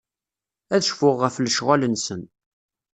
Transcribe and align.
Ad 0.75 0.81
cfuɣ 0.89 1.15
ɣef 1.19 1.35
lecɣal-nsen. 1.39 2.21